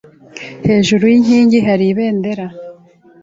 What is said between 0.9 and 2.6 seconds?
yinkingi hari ibendera.